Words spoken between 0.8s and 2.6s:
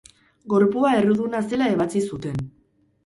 erruduna zela ebatzi zuten.